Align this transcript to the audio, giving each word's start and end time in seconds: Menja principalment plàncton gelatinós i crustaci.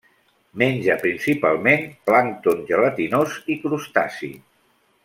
Menja 0.61 0.95
principalment 1.03 1.85
plàncton 2.09 2.65
gelatinós 2.73 3.39
i 3.57 3.61
crustaci. 3.67 4.35